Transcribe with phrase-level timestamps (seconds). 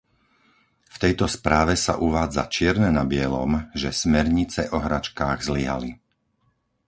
[0.89, 3.51] V tejto správe sa uvádza čierne na bielom,
[3.81, 5.91] že smernice o hračkách zlyhali.